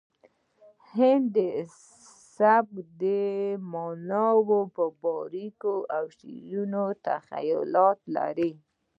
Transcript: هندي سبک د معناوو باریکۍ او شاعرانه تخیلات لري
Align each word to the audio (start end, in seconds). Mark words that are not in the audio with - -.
هندي 0.93 1.49
سبک 2.35 2.73
د 3.01 3.03
معناوو 3.71 4.59
باریکۍ 5.01 5.77
او 5.95 6.03
شاعرانه 6.17 6.83
تخیلات 7.07 7.99
لري 8.15 8.51